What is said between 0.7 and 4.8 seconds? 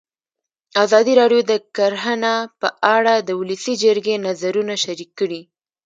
ازادي راډیو د کرهنه په اړه د ولسي جرګې نظرونه